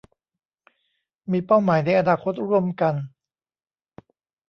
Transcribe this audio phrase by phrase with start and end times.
[1.31, 2.95] มีเป้าหมายในอนาคตร่วมกัน